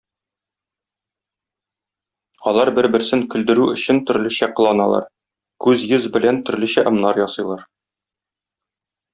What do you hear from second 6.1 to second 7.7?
белән төрлечә ымнар ясыйлар.